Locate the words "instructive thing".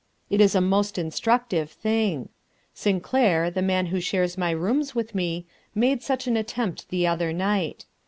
0.97-2.29